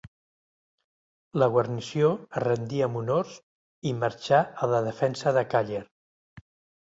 [1.41, 3.35] La guarnició es rendí amb honors
[3.89, 5.83] i marxà a la defensa de Càller.